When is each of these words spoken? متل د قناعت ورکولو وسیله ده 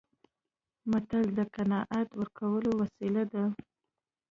متل 0.89 1.25
د 1.37 1.39
قناعت 1.55 2.09
ورکولو 2.19 2.69
وسیله 2.81 3.23
ده 3.33 3.43